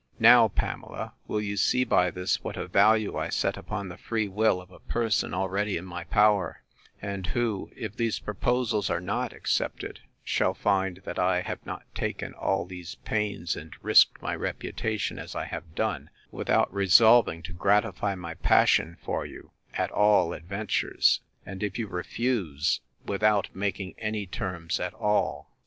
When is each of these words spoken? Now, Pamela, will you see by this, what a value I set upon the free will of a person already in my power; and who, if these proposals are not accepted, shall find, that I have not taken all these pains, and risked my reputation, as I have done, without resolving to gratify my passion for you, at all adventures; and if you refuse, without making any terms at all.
Now, 0.17 0.47
Pamela, 0.47 1.13
will 1.27 1.41
you 1.41 1.55
see 1.57 1.83
by 1.83 2.09
this, 2.09 2.43
what 2.43 2.57
a 2.57 2.67
value 2.67 3.17
I 3.17 3.29
set 3.29 3.55
upon 3.55 3.87
the 3.87 3.99
free 3.99 4.27
will 4.27 4.59
of 4.59 4.71
a 4.71 4.79
person 4.79 5.31
already 5.31 5.77
in 5.77 5.85
my 5.85 6.05
power; 6.05 6.63
and 7.03 7.27
who, 7.27 7.69
if 7.75 7.95
these 7.95 8.17
proposals 8.17 8.89
are 8.89 8.99
not 8.99 9.31
accepted, 9.31 9.99
shall 10.23 10.55
find, 10.55 11.03
that 11.05 11.19
I 11.19 11.41
have 11.41 11.63
not 11.67 11.83
taken 11.93 12.33
all 12.33 12.65
these 12.65 12.95
pains, 13.05 13.55
and 13.55 13.75
risked 13.83 14.19
my 14.23 14.33
reputation, 14.33 15.19
as 15.19 15.35
I 15.35 15.45
have 15.45 15.75
done, 15.75 16.09
without 16.31 16.73
resolving 16.73 17.43
to 17.43 17.53
gratify 17.53 18.15
my 18.15 18.33
passion 18.33 18.97
for 19.03 19.23
you, 19.27 19.51
at 19.75 19.91
all 19.91 20.33
adventures; 20.33 21.19
and 21.45 21.61
if 21.61 21.77
you 21.77 21.85
refuse, 21.85 22.81
without 23.05 23.55
making 23.55 23.93
any 23.99 24.25
terms 24.25 24.79
at 24.79 24.95
all. 24.95 25.51